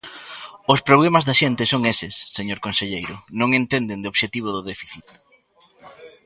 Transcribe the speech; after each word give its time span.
Os 0.73 0.83
problemas 0.87 1.23
da 1.25 1.37
xente 1.41 1.63
son 1.71 1.81
eses, 1.93 2.13
señor 2.37 2.59
conselleiro, 2.65 3.15
non 3.39 3.49
entenden 3.61 4.01
de 4.01 4.09
obxectivo 4.11 4.49
do 4.55 4.65
déficit. 4.71 5.05